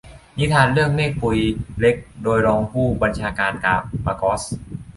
[0.37, 1.39] นิทานเรื่อง "เมฆปุย
[1.79, 3.51] เล็ก" โดยรองผู้บัญชาการ
[4.05, 4.41] มาร์กอส